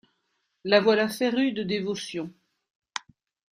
La 0.63 0.79
voilà 0.81 1.07
férue 1.09 1.51
de 1.51 1.61
dévotion. 1.61 2.33